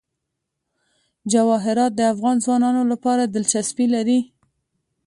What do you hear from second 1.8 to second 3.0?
د افغان ځوانانو